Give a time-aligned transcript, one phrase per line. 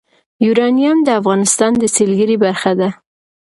[0.45, 2.89] یورانیم د افغانستان د سیلګرۍ برخه ده.